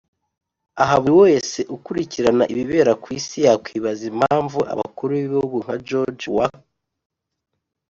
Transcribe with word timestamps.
Aha 0.83 0.95
buri 1.03 1.13
muntu 1.19 1.59
ukurikirana 1.75 2.43
ibibera 2.53 2.91
ku 3.03 3.07
isi 3.19 3.37
yakwibaza 3.45 4.03
impamvu 4.11 4.59
abakuru 4.73 5.11
b’ibihugu 5.17 5.57
nka 5.65 5.75
George 5.87 6.25
W 6.35 6.37